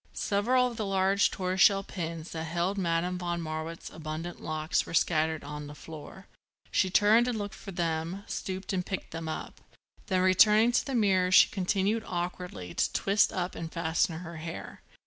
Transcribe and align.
Several 0.13 0.65
of 0.65 0.77
the 0.77 0.85
large 0.87 1.29
tortoiseshell 1.29 1.83
pins 1.83 2.31
that 2.31 2.45
held 2.45 2.75
Madame 2.75 3.19
von 3.19 3.39
Marwitz's 3.39 3.91
abundant 3.91 4.41
locks 4.41 4.83
were 4.87 4.95
scattered 4.95 5.43
on 5.43 5.67
the 5.67 5.75
floor. 5.75 6.25
She 6.71 6.89
turned 6.89 7.27
and 7.27 7.37
looked 7.37 7.53
for 7.53 7.71
them, 7.71 8.23
stooped 8.25 8.73
and 8.73 8.83
picked 8.83 9.11
them 9.11 9.29
up. 9.29 9.61
Then 10.07 10.21
returning 10.21 10.71
to 10.71 10.83
the 10.83 10.95
mirror 10.95 11.29
she 11.31 11.49
continued, 11.49 12.03
awkwardly, 12.07 12.73
to 12.73 12.93
twist 12.93 13.31
up 13.31 13.53
and 13.53 13.71
fasten 13.71 14.21
her 14.21 14.37
hair. 14.37 14.81